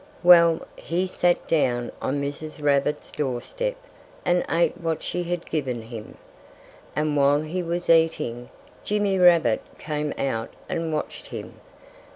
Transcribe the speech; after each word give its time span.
Well, 0.23 0.63
he 0.75 1.05
sat 1.05 1.47
down 1.47 1.91
on 2.01 2.19
Mrs. 2.19 2.59
Rabbit's 2.59 3.11
doorstep 3.11 3.75
and 4.25 4.43
ate 4.49 4.81
what 4.81 5.03
she 5.03 5.21
had 5.25 5.45
given 5.47 5.79
him. 5.83 6.17
And 6.95 7.15
while 7.15 7.41
he 7.41 7.61
was 7.61 7.87
eating, 7.87 8.49
Jimmy 8.83 9.19
Rabbit 9.19 9.61
came 9.77 10.11
out 10.17 10.49
and 10.67 10.91
watched 10.91 11.27
him. 11.27 11.59